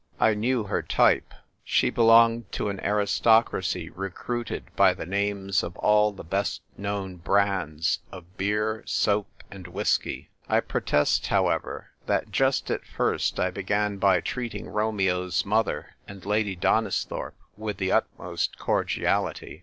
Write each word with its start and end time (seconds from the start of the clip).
I 0.19 0.33
knew 0.33 0.63
her 0.63 0.81
type: 0.81 1.31
she 1.63 1.91
belonged 1.91 2.51
to 2.53 2.69
an 2.69 2.79
aristocracy 2.83 3.91
recruited 3.91 4.75
by 4.75 4.95
the 4.95 5.05
names 5.05 5.61
of 5.61 5.77
all 5.77 6.11
the 6.11 6.23
best 6.23 6.63
known 6.75 7.17
brands 7.17 7.99
of 8.11 8.35
beer, 8.35 8.81
soap, 8.87 9.43
and 9.51 9.67
whis 9.67 9.99
key. 9.99 10.29
I 10.49 10.59
protest, 10.61 11.27
however, 11.27 11.91
that 12.07 12.31
just 12.31 12.71
at 12.71 12.83
first 12.83 13.39
I 13.39 13.51
began 13.51 13.97
by 13.97 14.21
treating 14.21 14.69
Romeo's 14.69 15.45
mother 15.45 15.95
and 16.07 16.25
Lady 16.25 16.55
Donis 16.57 17.05
thorpe 17.05 17.35
with 17.55 17.77
the 17.77 17.91
utmost 17.91 18.57
cordiality. 18.57 19.59